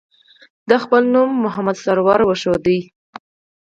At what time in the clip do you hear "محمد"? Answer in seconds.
1.43-1.77